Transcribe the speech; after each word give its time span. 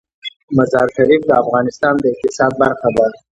مزارشریف 0.57 1.21
د 1.27 1.31
افغانستان 1.43 1.93
د 1.99 2.05
اقتصاد 2.13 2.51
برخه 2.63 2.87
ده. 2.95 3.05